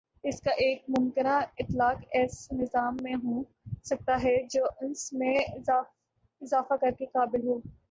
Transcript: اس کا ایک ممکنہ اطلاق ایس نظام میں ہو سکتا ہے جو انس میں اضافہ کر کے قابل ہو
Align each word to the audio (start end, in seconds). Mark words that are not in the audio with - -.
اس 0.23 0.39
کا 0.41 0.51
ایک 0.59 0.83
ممکنہ 0.89 1.33
اطلاق 1.59 2.01
ایس 2.11 2.51
نظام 2.51 2.97
میں 3.01 3.13
ہو 3.15 3.41
سکتا 3.83 4.21
ہے 4.23 4.35
جو 4.49 4.65
انس 4.81 5.11
میں 5.13 5.35
اضافہ 6.41 6.77
کر 6.81 6.91
کے 6.91 7.05
قابل 7.13 7.47
ہو 7.47 7.59